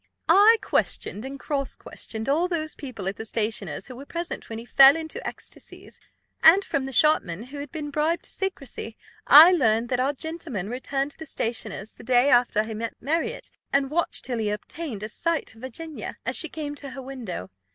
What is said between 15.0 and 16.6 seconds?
a sight of Virginia, as she